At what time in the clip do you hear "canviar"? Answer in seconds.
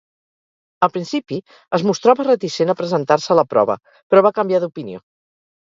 4.41-4.65